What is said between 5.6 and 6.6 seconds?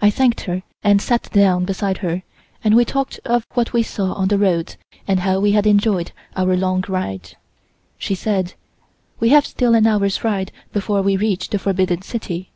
enjoyed our